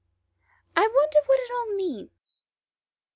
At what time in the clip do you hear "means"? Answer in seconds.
1.75-2.47